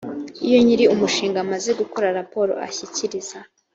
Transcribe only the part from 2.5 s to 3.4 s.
ashyikiriza